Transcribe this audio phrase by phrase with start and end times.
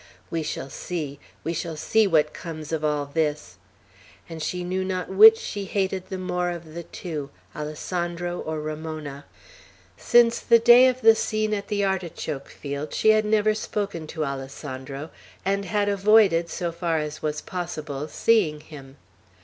[0.31, 3.57] We shall see; we shall see what comes of all this!"
[4.27, 9.25] And she knew not which she hated the more of the two, Alessandro or Ramona.
[9.97, 14.25] Since the day of the scene at the artichoke field she had never spoken to
[14.25, 15.11] Alessandro,
[15.45, 18.97] and had avoided, so far as was possible, seeing him.